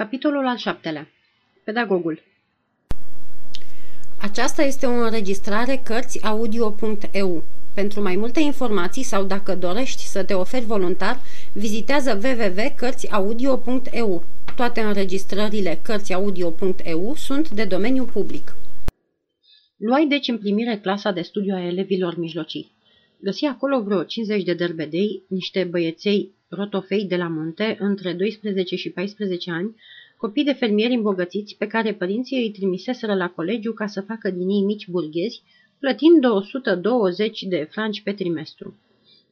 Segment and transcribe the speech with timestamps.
[0.00, 1.08] Capitolul al șaptelea.
[1.64, 2.22] Pedagogul.
[4.20, 7.44] Aceasta este o înregistrare Cărțiaudio.eu.
[7.74, 11.20] Pentru mai multe informații sau dacă dorești să te oferi voluntar,
[11.52, 14.24] vizitează www.cărțiaudio.eu.
[14.56, 18.56] Toate înregistrările Cărțiaudio.eu sunt de domeniu public.
[19.76, 22.72] Luai deci în primire clasa de studiu a elevilor mijlocii.
[23.22, 28.90] Găsi acolo vreo 50 de derbedei, niște băieței rotofei de la munte, între 12 și
[28.90, 29.76] 14 ani,
[30.16, 34.48] copii de fermieri îmbogățiți pe care părinții îi trimiseseră la colegiu ca să facă din
[34.48, 35.42] ei mici burghezi,
[35.78, 38.74] plătind 220 de franci pe trimestru.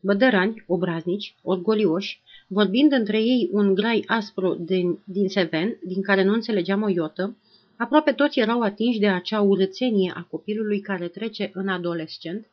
[0.01, 6.33] Bădărani, obraznici, orgolioși, vorbind între ei un grai aspru din, din seven, din care nu
[6.33, 7.37] înțelegeam o iotă,
[7.77, 12.47] aproape toți erau atinși de acea urățenie a copilului care trece în adolescent,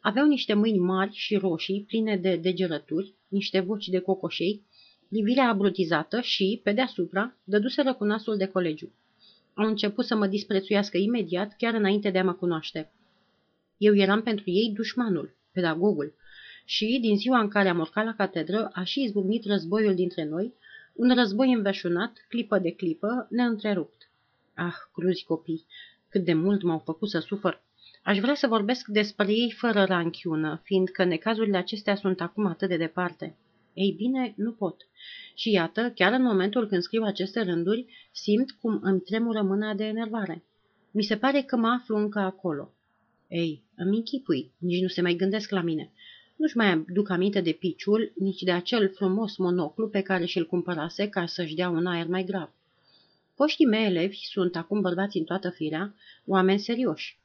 [0.00, 4.62] aveau niște mâini mari și roșii, pline de degerături, niște voci de cocoșei,
[5.08, 8.92] privirea abrutizată și, pe deasupra, dăduseră cu nasul de colegiu.
[9.54, 12.92] Au început să mă disprețuiască imediat, chiar înainte de a mă cunoaște.
[13.76, 16.14] Eu eram pentru ei dușmanul, pedagogul,
[16.64, 20.54] și, din ziua în care am urcat la catedră, a și izbucnit războiul dintre noi,
[20.94, 24.10] un război înveșunat, clipă de clipă, neîntrerupt.
[24.54, 25.66] Ah, cruzi copii,
[26.08, 27.62] cât de mult m-au făcut să sufăr.
[28.08, 32.76] Aș vrea să vorbesc despre ei fără ranchiună, fiindcă necazurile acestea sunt acum atât de
[32.76, 33.36] departe.
[33.74, 34.88] Ei bine, nu pot.
[35.34, 39.84] Și iată, chiar în momentul când scriu aceste rânduri, simt cum îmi tremură mâna de
[39.84, 40.44] enervare.
[40.90, 42.72] Mi se pare că mă aflu încă acolo.
[43.28, 45.92] Ei, îmi închipui, nici nu se mai gândesc la mine.
[46.36, 51.08] Nu-și mai aduc aminte de piciul, nici de acel frumos monoclu pe care și-l cumpărase
[51.08, 52.50] ca să-și dea un aer mai grav.
[53.34, 55.94] Poștii mei elevi sunt acum bărbați în toată firea,
[56.26, 57.18] oameni serioși.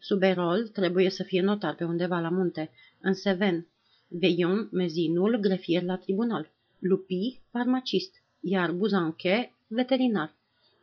[0.00, 2.70] Suberol trebuie să fie notar pe undeva la munte,
[3.00, 3.66] în Seven,
[4.08, 10.34] Veion, mezinul, grefier la tribunal, Lupi, farmacist, iar Buzanche, veterinar.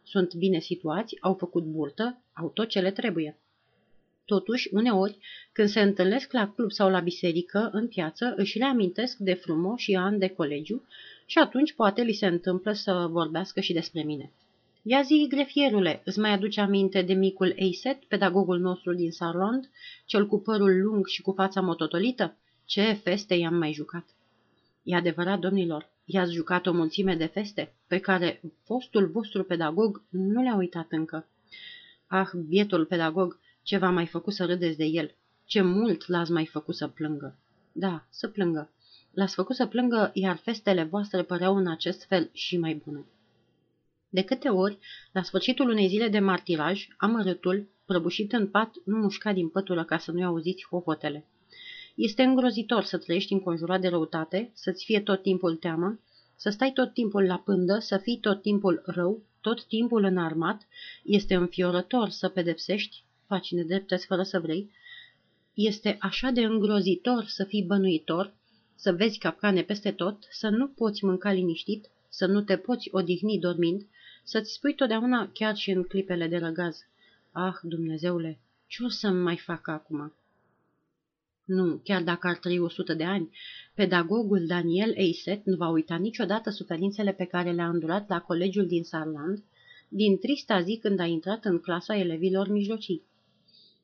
[0.04, 3.38] Sunt bine situați, au făcut burtă, au tot ce le trebuie.
[4.26, 5.18] Totuși, uneori,
[5.52, 10.20] când se întâlnesc la club sau la biserică, în piață, își reamintesc de frumoși ani
[10.20, 10.88] de colegiu
[11.26, 14.32] și atunci poate li se întâmplă să vorbească și despre mine.
[14.90, 19.70] Ia zi, grefierule, îți mai aduce aminte de micul Eiset, pedagogul nostru din Sarland,
[20.06, 22.38] cel cu părul lung și cu fața mototolită?
[22.66, 24.06] Ce feste i-am mai jucat!
[24.84, 30.42] E adevărat, domnilor, i-ați jucat o mulțime de feste pe care fostul vostru pedagog nu
[30.42, 31.28] le-a uitat încă.
[32.08, 35.16] Ah, bietul pedagog, ce v-a mai făcut să râdeți de el?
[35.46, 37.38] Ce mult l-ați mai făcut să plângă?
[37.72, 38.70] Da, să plângă.
[39.12, 43.06] L-ați făcut să plângă, iar festele voastre păreau în acest fel și mai bune.
[44.10, 44.78] De câte ori,
[45.12, 49.98] la sfârșitul unei zile de martiraj, amărâtul, prăbușit în pat, nu mușca din pătură ca
[49.98, 51.26] să nu-i auziți hofotele.
[51.96, 56.00] Este îngrozitor să trăiești înconjurat de răutate, să-ți fie tot timpul teamă,
[56.36, 60.68] să stai tot timpul la pândă, să fii tot timpul rău, tot timpul înarmat.
[61.04, 64.72] Este înfiorător să pedepsești, faci nedreptăți fără să vrei.
[65.54, 68.34] Este așa de îngrozitor să fii bănuitor,
[68.76, 73.40] să vezi capcane peste tot, să nu poți mânca liniștit, să nu te poți odihni
[73.40, 73.86] dormind,
[74.30, 76.86] să-ți spui totdeauna chiar și în clipele de răgaz.
[77.32, 80.14] Ah, Dumnezeule, ce o să-mi mai fac acum?
[81.46, 83.30] Nu, chiar dacă ar trăi o sută de ani,
[83.74, 88.84] pedagogul Daniel Eiset nu va uita niciodată suferințele pe care le-a îndurat la colegiul din
[88.84, 89.44] Sarland,
[89.90, 93.04] din trista zi când a intrat în clasa elevilor mijlocii.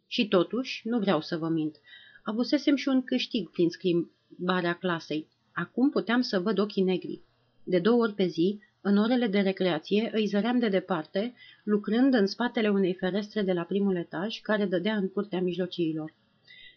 [0.08, 1.76] Și totuși, nu vreau să vă mint,
[2.24, 5.28] avusesem și un câștig prin schimbarea clasei.
[5.54, 7.22] Acum puteam să văd ochii negri.
[7.64, 11.34] De două ori pe zi, în orele de recreație, îi zăream de departe,
[11.64, 16.14] lucrând în spatele unei ferestre de la primul etaj, care dădea în curtea mijlociilor.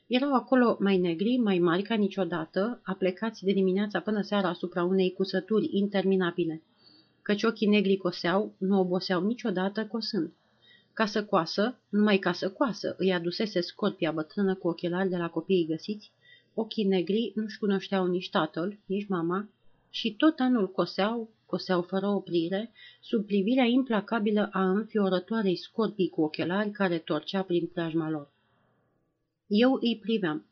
[0.07, 5.13] Erau acolo mai negri, mai mari ca niciodată, aplecați de dimineața până seara asupra unei
[5.13, 6.63] cusături interminabile.
[7.23, 10.33] Căci ochii negri coseau, nu oboseau niciodată cosând.
[10.93, 15.29] Ca să coasă, numai ca să coasă, îi adusese scorpia bătrână cu ochelari de la
[15.29, 16.13] copiii găsiți,
[16.55, 19.49] ochii negri nu-și cunoșteau nici tatăl, nici mama,
[19.91, 26.71] și tot anul coseau, coseau fără oprire, sub privirea implacabilă a înfiorătoarei scorpii cu ochelari
[26.71, 28.31] care torcea prin preajma lor.
[29.47, 30.47] Eu îi priveam.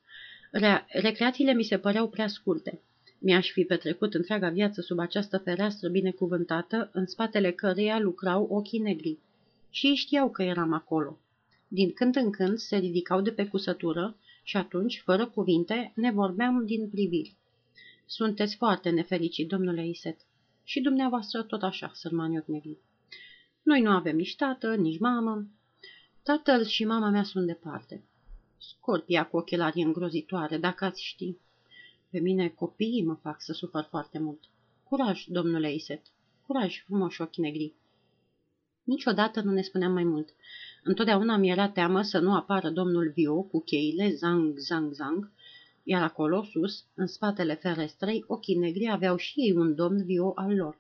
[0.51, 2.81] Re- recreațiile mi se păreau prea scurte.
[3.19, 9.19] Mi-aș fi petrecut întreaga viață sub această fereastră binecuvântată, în spatele căreia lucrau ochii negri.
[9.71, 11.19] Și ei știau că eram acolo.
[11.69, 16.67] Din când în când se ridicau de pe cusătură și atunci, fără cuvinte, ne vorbeam
[16.67, 17.35] din priviri.
[18.07, 20.17] Sunteți foarte nefericit, domnule Iset.
[20.65, 22.79] Și dumneavoastră tot așa, sărmani ochi negri.
[23.63, 25.47] Noi nu avem nici tată, nici mamă.
[26.23, 28.05] Tatăl și mama mea sunt departe.
[28.59, 31.37] Scorpia cu ochelarii îngrozitoare, dacă ați ști.
[32.11, 34.41] Pe mine copiii mă fac să sufăr foarte mult.
[34.83, 36.03] Curaj, domnule Iset,
[36.47, 37.73] curaj, frumoși ochi negri.
[38.85, 40.29] Niciodată nu ne spuneam mai mult.
[40.83, 45.31] Întotdeauna mi era teamă să nu apară domnul Vio cu cheile, zang, zang, zang,
[45.85, 50.55] iar acolo, sus, în spatele ferestrei, ochii negri aveau și ei un domn Vio al
[50.55, 50.79] lor.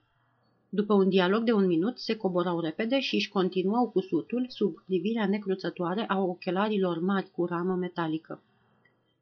[0.69, 5.27] După un dialog de un minut, se coborau repede și își continuau cusutul sub privirea
[5.27, 8.43] necruțătoare a ochelarilor mari cu ramă metalică.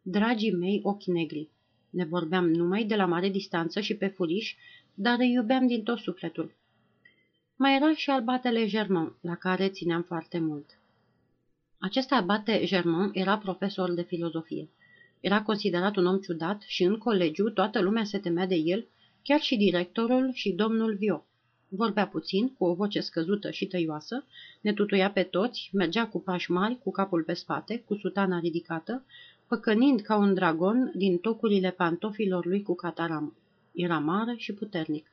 [0.02, 1.48] Dragii mei ochi negri,
[1.90, 4.54] ne vorbeam numai de la mare distanță și pe furiș,
[4.94, 6.54] dar îi iubeam din tot sufletul.
[7.56, 10.78] Mai era și albatele Germain, la care țineam foarte mult.
[11.78, 14.68] Acesta abate Germain era profesor de filozofie.
[15.22, 18.86] Era considerat un om ciudat și în colegiu toată lumea se temea de el,
[19.22, 21.24] chiar și directorul și domnul Vio.
[21.68, 24.24] Vorbea puțin, cu o voce scăzută și tăioasă,
[24.60, 29.04] ne tutuia pe toți, mergea cu pași mari, cu capul pe spate, cu sutana ridicată,
[29.48, 33.36] păcănind ca un dragon din tocurile pantofilor lui cu cataram.
[33.72, 35.12] Era mare și puternic.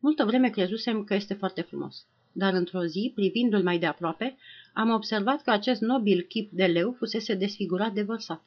[0.00, 4.36] Multă vreme crezusem că este foarte frumos, dar într-o zi, privindu-l mai de aproape,
[4.72, 8.42] am observat că acest nobil chip de leu fusese desfigurat de vărsat.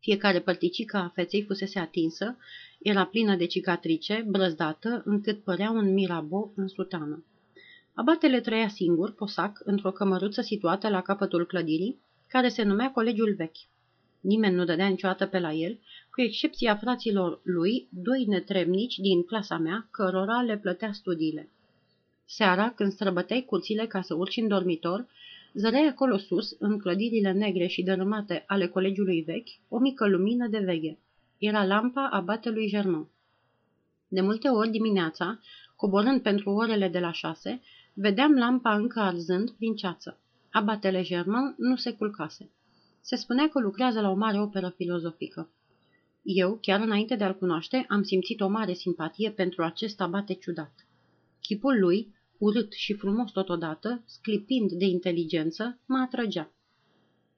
[0.00, 2.36] Fiecare părticică a feței fusese atinsă,
[2.78, 7.24] era plină de cicatrice, brăzdată, încât părea un mirabo în sutană.
[7.94, 13.68] Abatele trăia singur, posac, într-o cămăruță situată la capătul clădirii, care se numea Colegiul Vechi.
[14.20, 15.78] Nimeni nu dădea niciodată pe la el,
[16.10, 21.50] cu excepția fraților lui, doi netrebnici din clasa mea, cărora le plătea studiile.
[22.24, 25.06] Seara, când străbăteai curțile ca să urci în dormitor,
[25.54, 30.58] zăreai acolo sus, în clădirile negre și dărâmate ale colegiului vechi, o mică lumină de
[30.58, 30.98] veghe.
[31.38, 33.08] Era lampa abatelui Germain.
[34.08, 35.40] De multe ori dimineața,
[35.76, 37.60] coborând pentru orele de la șase,
[37.94, 40.20] vedeam lampa încă arzând prin ceață.
[40.50, 42.50] Abatele Germain nu se culcase.
[43.00, 45.50] Se spunea că lucrează la o mare operă filozofică.
[46.22, 50.72] Eu, chiar înainte de a-l cunoaște, am simțit o mare simpatie pentru acest abate ciudat.
[51.40, 56.52] Chipul lui, urât și frumos totodată, sclipind de inteligență, mă atrăgea.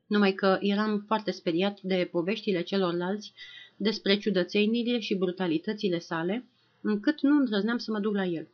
[0.06, 3.32] Numai că eram foarte speriat de poveștile celorlalți
[3.76, 6.44] despre ciudățenile și brutalitățile sale,
[6.80, 8.48] încât nu îndrăzneam să mă duc la el.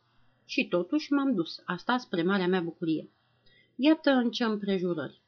[0.45, 3.09] Și totuși m-am dus, asta spre marea mea bucurie.
[3.75, 5.21] Iată în ce împrejurări.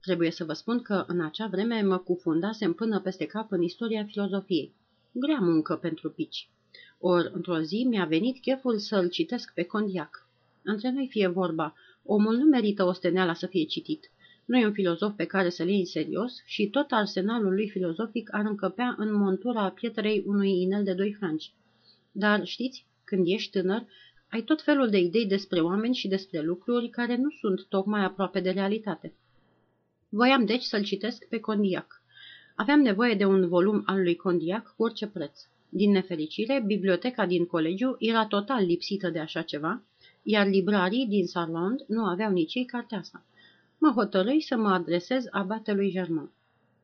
[0.00, 4.04] Trebuie să vă spun că în acea vreme mă cufundasem până peste cap în istoria
[4.04, 4.74] filozofiei.
[5.12, 6.48] Grea muncă pentru pici.
[6.98, 10.28] Ori, într-o zi, mi-a venit cheful să-l citesc pe Condiac.
[10.66, 14.10] Între noi fie vorba, omul nu merită osteneala să fie citit.
[14.44, 18.34] Nu e un filozof pe care să-l iei în serios și tot arsenalul lui filozofic
[18.34, 21.52] ar încăpea în montura pietrei unui inel de doi franci.
[22.12, 23.86] Dar, știți, când ești tânăr,
[24.30, 28.40] ai tot felul de idei despre oameni și despre lucruri care nu sunt tocmai aproape
[28.40, 29.14] de realitate.
[30.08, 32.02] Voiam deci să-l citesc pe Condiac.
[32.56, 35.40] Aveam nevoie de un volum al lui Condiac cu orice preț.
[35.68, 39.82] Din nefericire, biblioteca din colegiu era total lipsită de așa ceva,
[40.26, 43.24] iar librarii din Sarland nu aveau nici ei cartea asta.
[43.78, 46.30] Mă hotărâi să mă adresez abatelui Germain.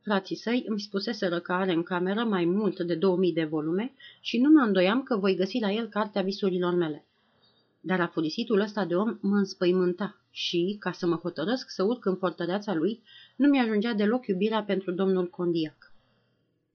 [0.02, 4.40] Frații săi îmi spuseseră că are în cameră mai mult de 2000 de volume și
[4.40, 7.04] nu mă îndoiam că voi găsi la el cartea visurilor mele.
[7.81, 12.16] Dar afurisitul ăsta de om mă înspăimânta și, ca să mă hotărăsc să urc în
[12.16, 13.02] fortăreața lui,
[13.36, 15.93] nu mi-ajungea deloc iubirea pentru domnul Condiac.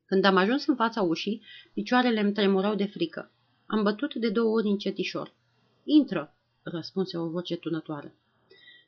[0.06, 1.42] Când am ajuns în fața ușii,
[1.74, 3.32] picioarele îmi tremurau de frică.
[3.66, 5.34] Am bătut de două ori încetișor.
[5.84, 6.36] Intră,
[6.66, 8.14] răspunse o voce tunătoare.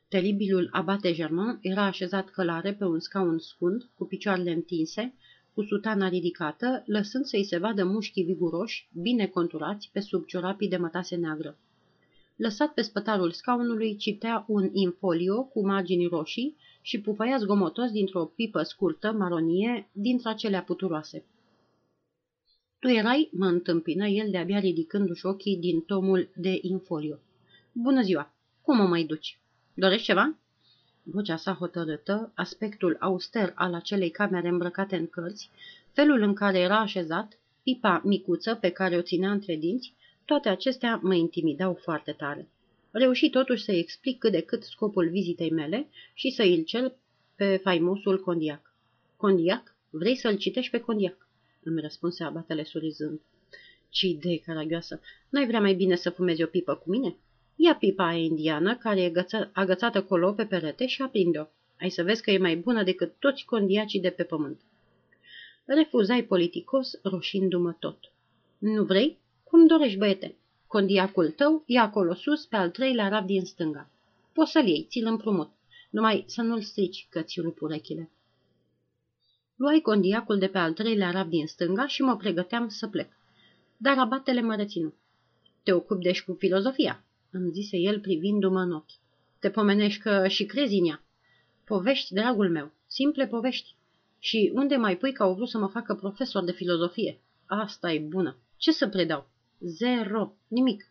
[0.08, 5.14] Teribilul abate Germain era așezat călare pe un scaun scund, cu picioarele întinse,
[5.54, 10.76] cu sutana ridicată, lăsând să-i se vadă mușchii viguroși, bine conturați, pe sub ciorapii de
[10.76, 11.58] mătase neagră.
[12.36, 18.62] Lăsat pe spătarul scaunului, citea un infolio cu margini roșii și pufăia zgomotos dintr-o pipă
[18.62, 21.24] scurtă, maronie, dintre acelea puturoase.
[22.78, 27.18] Tu erai?" mă întâmpină el de-abia ridicându-și ochii din tomul de infolio.
[27.80, 28.34] Bună ziua!
[28.62, 29.38] Cum mă mai duci?
[29.74, 30.36] Dorești ceva?"
[31.02, 35.50] Vocea sa hotărâtă, aspectul auster al acelei camere îmbrăcate în cărți,
[35.92, 39.92] felul în care era așezat, pipa micuță pe care o ținea între dinți,
[40.24, 42.48] toate acestea mă intimidau foarte tare.
[42.90, 46.96] Reuși totuși să-i explic cât de cât scopul vizitei mele și să îl cel
[47.36, 48.74] pe faimosul Condiac.
[49.16, 49.74] Condiac?
[49.90, 51.28] Vrei să-l citești pe Condiac?
[51.62, 53.20] Îmi răspunse abatele surizând.
[53.88, 55.00] Ce idee caragioasă!
[55.28, 57.16] N-ai vrea mai bine să fumezi o pipă cu mine?
[57.60, 61.44] Ia pipa aia indiană, care e găță- agățată colo pe perete și aprinde-o.
[61.80, 64.60] Ai să vezi că e mai bună decât toți condiacii de pe pământ.
[65.64, 67.98] Refuzai politicos, roșindu-mă tot.
[68.58, 69.18] Nu vrei?
[69.44, 70.36] Cum dorești, băiete?
[70.66, 73.90] Condiacul tău e acolo sus, pe al treilea rab din stânga.
[74.32, 75.50] Poți să-l iei, ți-l împrumut.
[75.90, 78.10] Numai să nu-l strici, că ți rup urechile.
[79.56, 83.08] Luai condiacul de pe al treilea rab din stânga și mă pregăteam să plec.
[83.76, 84.94] Dar abatele mă reținu.
[85.62, 87.02] Te ocupi deci cu filozofia.
[87.30, 88.90] Îmi zise el privindu-mă în ochi.
[89.38, 91.02] Te pomenești că și crezi în ea.
[91.64, 93.74] Povești, dragul meu, simple povești.
[94.18, 97.20] Și unde mai pui că au vrut să mă facă profesor de filozofie?
[97.46, 98.36] Asta e bună.
[98.56, 99.28] Ce să predau?
[99.60, 100.36] Zero.
[100.48, 100.90] Nimic.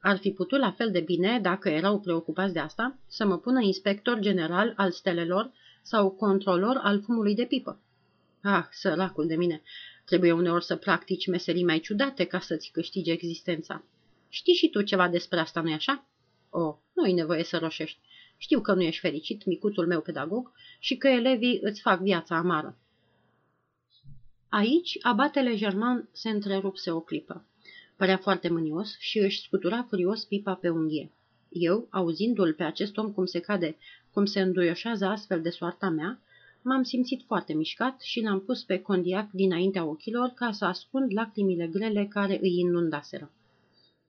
[0.00, 3.60] Ar fi putut la fel de bine, dacă erau preocupați de asta, să mă pună
[3.60, 5.52] inspector general al stelelor
[5.82, 7.80] sau controlor al fumului de pipă.
[8.42, 9.62] Ah, săracul de mine,
[10.04, 13.84] trebuie uneori să practici meserii mai ciudate ca să-ți câștigi existența.
[14.28, 16.06] Știi și tu ceva despre asta, nu-i așa?
[16.50, 17.98] Oh, nu-i nevoie să roșești.
[18.36, 22.78] Știu că nu ești fericit, micuțul meu pedagog, și că elevii îți fac viața amară.
[24.48, 27.44] Aici, abatele German se întrerupse o clipă.
[27.96, 31.10] Părea foarte mânios și își scutura furios pipa pe unghie.
[31.48, 33.76] Eu, auzindu-l pe acest om cum se cade,
[34.10, 36.20] cum se înduioșează astfel de soarta mea,
[36.62, 41.66] m-am simțit foarte mișcat și l-am pus pe condiac dinaintea ochilor ca să ascund lacrimile
[41.66, 43.30] grele care îi inundaseră.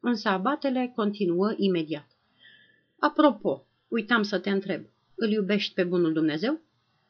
[0.10, 2.08] Însă abatele continuă imediat.
[3.00, 4.86] Apropo, uitam să te întreb,
[5.16, 6.62] îl iubești pe bunul Dumnezeu?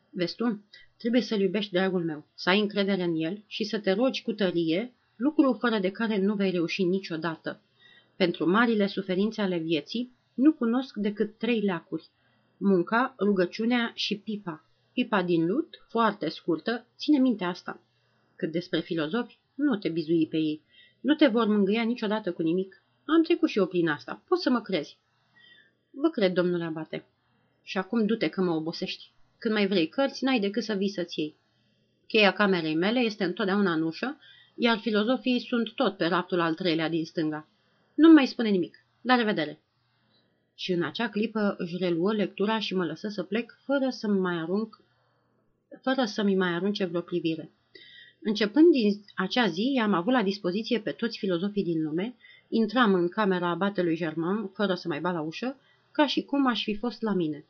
[0.10, 0.64] Vezi tu,
[0.98, 4.34] trebuie să-l iubești, dragul meu, să ai încredere în el și să te rogi cu
[4.34, 7.62] tărie, lucru fără de care nu vei reuși niciodată.
[8.16, 12.10] Pentru marile suferințe ale vieții, nu cunosc decât trei leacuri.
[12.58, 14.66] Munca, rugăciunea și pipa.
[14.94, 17.82] Pipa din lut, foarte scurtă, ține minte asta.
[18.36, 20.62] Cât despre filozofi, nu te bizui pe ei.
[21.00, 22.82] Nu te vor mângâia niciodată cu nimic.
[23.08, 24.22] Am trecut și eu prin asta.
[24.28, 24.98] Poți să mă crezi.
[25.90, 27.06] Vă cred, domnule Abate.
[27.64, 29.12] Și acum du-te că mă obosești.
[29.38, 31.36] Când mai vrei cărți, n-ai decât să vii să-ți iei.
[32.08, 34.18] Cheia camerei mele este întotdeauna în ușă,
[34.56, 37.48] iar filozofii sunt tot pe raftul al treilea din stânga.
[37.96, 38.86] Nu mai spune nimic.
[39.02, 39.62] La revedere!
[40.56, 44.36] Și în acea clipă își reluă lectura și mă lăsă să plec fără să-mi mai
[44.36, 44.82] arunc
[45.82, 47.52] fără să-mi mai arunce vreo privire.
[48.22, 52.16] Începând din acea zi, am avut la dispoziție pe toți filozofii din lume,
[52.50, 55.58] intram în camera abatelui Germain, fără să mai bat la ușă,
[55.92, 57.46] ca și cum aș fi fost la mine.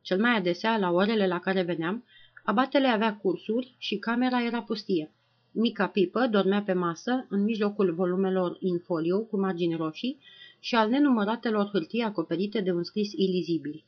[0.00, 2.04] Cel mai adesea, la orele la care veneam,
[2.44, 5.12] abatele avea cursuri și camera era pustie.
[5.52, 10.18] Mica pipă dormea pe masă, în mijlocul volumelor in folio cu margini roșii
[10.58, 13.84] și al nenumăratelor hârtii acoperite de un scris ilizibil.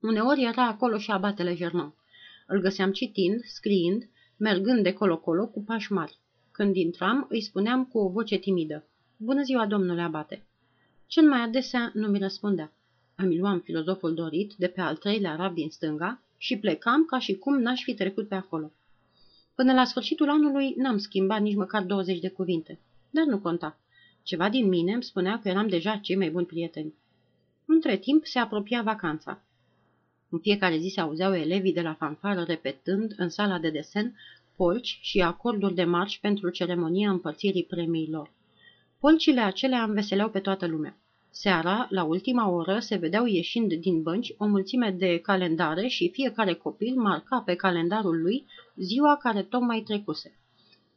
[0.00, 1.94] Uneori era acolo și abatele Germain.
[2.46, 6.18] Îl găseam citind, scriind, mergând de colo-colo cu pași mari.
[6.52, 8.86] Când intram, îi spuneam cu o voce timidă.
[9.18, 10.42] Bună ziua, domnule abate!
[11.06, 12.72] Cel mai adesea nu mi răspundea.
[13.14, 17.34] Îmi luam filozoful dorit de pe al treilea rav din stânga și plecam ca și
[17.34, 18.72] cum n-aș fi trecut pe acolo.
[19.54, 22.78] Până la sfârșitul anului n-am schimbat nici măcar 20 de cuvinte,
[23.10, 23.78] dar nu conta.
[24.22, 26.94] Ceva din mine îmi spunea că eram deja cei mai buni prieteni.
[27.64, 29.42] Între timp se apropia vacanța.
[30.28, 34.18] În fiecare zi se auzeau elevii de la fanfară repetând în sala de desen
[34.56, 38.34] polci și acorduri de marș pentru ceremonia împărțirii premiilor.
[39.00, 40.96] Polcile acelea înveseleau pe toată lumea.
[41.30, 46.54] Seara, la ultima oră, se vedeau ieșind din bănci o mulțime de calendare și fiecare
[46.54, 50.38] copil marca pe calendarul lui ziua care tocmai trecuse.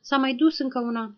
[0.02, 1.16] S-a mai dus încă una.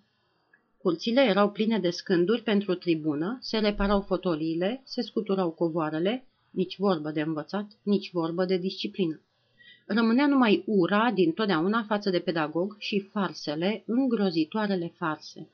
[0.77, 7.11] Curțile erau pline de scânduri pentru tribună, se reparau fotoliile, se scuturau covoarele, nici vorbă
[7.11, 9.21] de învățat, nici vorbă de disciplină.
[9.85, 15.49] Rămânea numai ura din totdeauna față de pedagog și farsele, îngrozitoarele farse.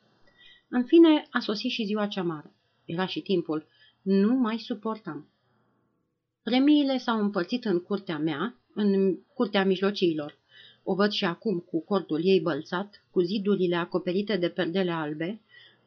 [0.70, 2.54] În fine, a sosit și ziua cea mare.
[2.86, 3.66] Era și timpul.
[4.02, 5.28] Nu mai suportam.
[6.44, 10.38] Premiile s-au împărțit în curtea mea, în curtea mijlociilor.
[10.84, 15.42] O văd și acum cu cordul ei bălțat, cu zidurile acoperite de perdele albe,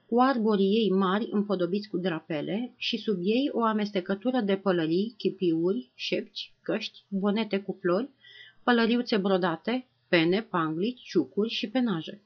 [0.06, 5.90] cu arborii ei mari înfodobiți cu drapele și sub ei o amestecătură de pălării, chipiuri,
[5.94, 8.08] șepci, căști, bonete cu flori,
[8.62, 12.22] pălăriuțe brodate, pene, panglici, ciucuri și penaje.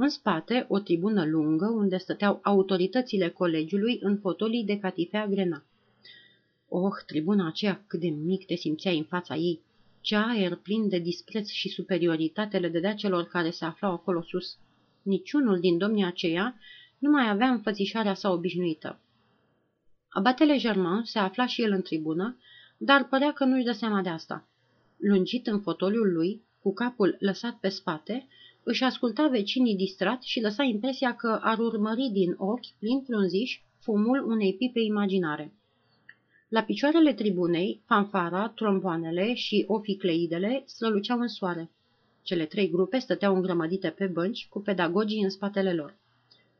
[0.00, 5.64] În spate, o tribună lungă unde stăteau autoritățile colegiului în fotolii de catifea grena.
[6.68, 9.60] Oh, tribuna aceea cât de mic te simțeai în fața ei!
[10.00, 14.58] Ce aer plin de dispreț și superioritate le dădea celor care se aflau acolo sus.
[15.02, 16.58] Niciunul din domnii aceia
[16.98, 19.00] nu mai avea înfățișarea sa obișnuită.
[20.08, 22.38] Abatele Germain se afla și el în tribună,
[22.76, 24.48] dar părea că nu-și dă seama de asta.
[24.96, 28.28] Lungit în fotoliul lui, cu capul lăsat pe spate,
[28.62, 34.24] își asculta vecinii distrat și lăsa impresia că ar urmări din ochi, plin frunziși, fumul
[34.26, 35.52] unei pipe imaginare.
[36.48, 41.70] La picioarele tribunei, fanfara, tromboanele și oficleidele străluceau în soare.
[42.22, 45.96] Cele trei grupe stăteau îngrămădite pe bănci, cu pedagogii în spatele lor.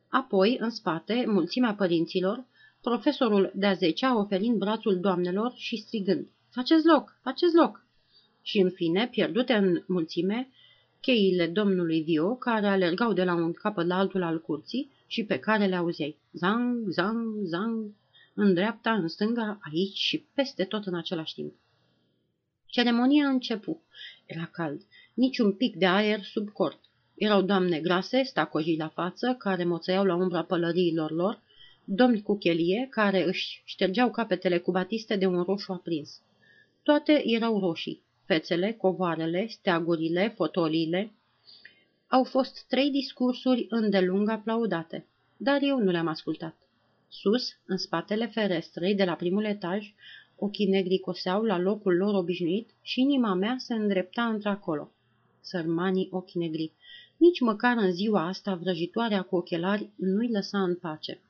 [0.09, 2.45] Apoi, în spate, mulțimea părinților,
[2.81, 7.85] profesorul de-a zecea oferind brațul doamnelor și strigând, Faceți loc, faceți loc!
[8.41, 10.49] Și, în fine, pierdute în mulțime,
[11.01, 15.39] cheile domnului Vio, care alergau de la un capăt la altul al curții și pe
[15.39, 16.17] care le auzeai.
[16.31, 17.93] Zang, zang, zang.
[18.33, 21.53] în dreapta, în stânga, aici și peste tot în același timp.
[22.65, 23.81] Ceremonia începu.
[24.25, 24.81] Era cald,
[25.13, 26.79] niciun pic de aer sub cort.
[27.15, 31.41] Erau doamne grase, stacojii la față, care moțăiau la umbra pălăriilor lor,
[31.83, 36.21] domni cu chelie, care își ștergeau capetele cu batiste de un roșu aprins.
[36.83, 38.03] Toate erau roșii.
[38.29, 41.13] Fețele, covoarele, steagurile, fotoliile.
[42.07, 45.05] Au fost trei discursuri îndelung aplaudate,
[45.37, 46.55] dar eu nu le-am ascultat.
[47.07, 49.93] Sus, în spatele ferestrei de la primul etaj,
[50.35, 54.91] ochii negri coseau la locul lor obișnuit și inima mea se îndrepta într-acolo.
[55.41, 56.71] Sărmanii ochi negri.
[57.17, 61.21] Nici măcar în ziua asta vrăjitoarea cu ochelari nu-i lăsa în pace.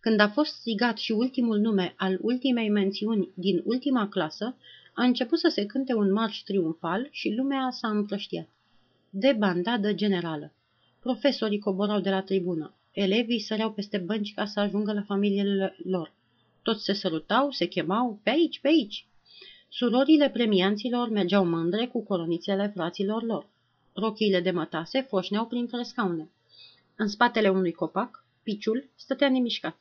[0.00, 4.56] Când a fost strigat și ultimul nume al ultimei mențiuni din ultima clasă,
[4.94, 8.48] a început să se cânte un marș triumfal și lumea s-a împrăștiat.
[9.10, 10.52] De bandadă generală.
[11.00, 12.74] Profesorii coborau de la tribună.
[12.92, 16.12] Elevii săreau peste bănci ca să ajungă la familiile lor.
[16.62, 19.06] Toți se sărutau, se chemau, pe aici, pe aici.
[19.68, 23.46] Surorile premianților mergeau mândre cu coronițele fraților lor.
[23.92, 26.30] Rochiile de mătase foșneau printre scaune.
[26.96, 29.76] În spatele unui copac, piciul stătea nemișcat.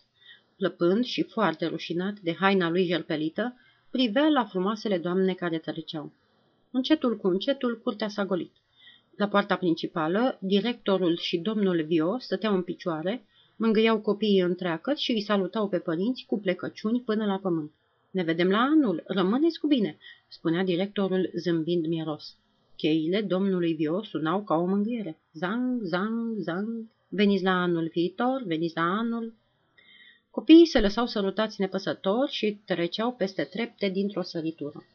[0.57, 3.55] Plăpând și foarte rușinat de haina lui jerpelită,
[3.93, 6.11] privea la frumoasele doamne care treceau.
[6.71, 8.51] Încetul cu încetul, curtea s-a golit.
[9.15, 15.21] La poarta principală, directorul și domnul Vio stăteau în picioare, mângâiau copiii întreagăt și îi
[15.21, 17.71] salutau pe părinți cu plecăciuni până la pământ.
[18.11, 19.97] Ne vedem la anul, rămâneți cu bine,
[20.27, 22.37] spunea directorul zâmbind miros.
[22.75, 25.17] Cheile domnului Vio sunau ca o mângâiere.
[25.33, 29.33] Zang, zang, zang, veniți la anul viitor, veniți la anul...
[30.37, 34.85] Copiii se lăsau sărutați nepăsători și treceau peste trepte dintr-o săritură.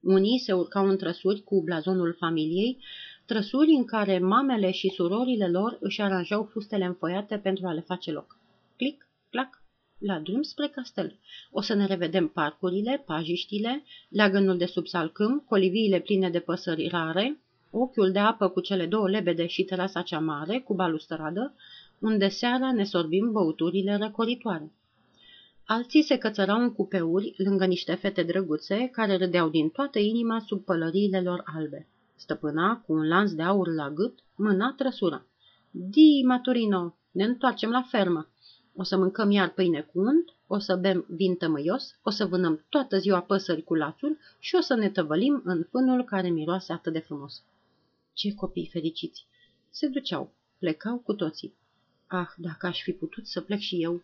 [0.00, 2.78] Unii se urcau în trăsuri cu blazonul familiei,
[3.26, 8.12] trăsuri în care mamele și surorile lor își aranjau fustele înfoiate pentru a le face
[8.12, 8.38] loc.
[8.76, 9.62] Clic, clac,
[9.98, 11.18] la drum spre castel.
[11.50, 17.40] O să ne revedem parcurile, pajiștile, leagănul de sub salcâm, coliviile pline de păsări rare,
[17.70, 21.54] ochiul de apă cu cele două lebede și terasa cea mare, cu balustradă,
[21.98, 24.72] unde seara ne sorbim băuturile răcoritoare.
[25.64, 30.64] Alții se cățărau în cupeuri lângă niște fete drăguțe care râdeau din toată inima sub
[30.64, 31.88] pălăriile lor albe.
[32.14, 35.26] Stăpâna, cu un lanț de aur la gât, mâna trăsura.
[35.70, 38.28] Di, Maturino, ne întoarcem la fermă.
[38.76, 42.64] O să mâncăm iar pâine cu unt, o să bem vin tămăios, o să vânăm
[42.68, 46.92] toată ziua păsări cu lațul și o să ne tăvălim în fânul care miroase atât
[46.92, 47.42] de frumos.
[48.12, 49.26] Ce copii fericiți!
[49.70, 51.54] Se duceau, plecau cu toții.
[52.08, 54.02] Ah, dacă aș fi putut să plec și eu!